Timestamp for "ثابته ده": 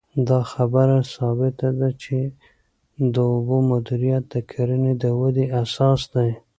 1.15-1.89